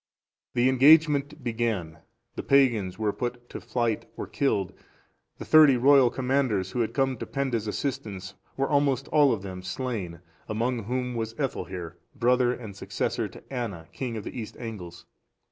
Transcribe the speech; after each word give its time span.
The 0.55 0.67
engagement 0.67 1.43
began, 1.43 1.99
the 2.35 2.41
pagans 2.41 2.97
were 2.97 3.13
put 3.13 3.47
to 3.49 3.61
flight 3.61 4.07
or 4.17 4.25
killed, 4.25 4.73
the 5.37 5.45
thirty 5.45 5.77
royal 5.77 6.09
commanders, 6.09 6.71
who 6.71 6.79
had 6.79 6.95
come 6.95 7.17
to 7.17 7.25
Penda's 7.27 7.67
assistance, 7.67 8.33
were 8.57 8.67
almost 8.67 9.07
all 9.09 9.31
of 9.31 9.43
them 9.43 9.61
slain; 9.61 10.21
among 10.49 10.85
whom 10.85 11.13
was 11.13 11.35
Ethelhere,(436) 11.35 11.93
brother 12.19 12.51
and 12.51 12.75
successor 12.75 13.27
to 13.27 13.53
Anna, 13.53 13.89
king 13.93 14.17
of 14.17 14.23
the 14.23 14.35
East 14.35 14.57
Angles. 14.57 15.05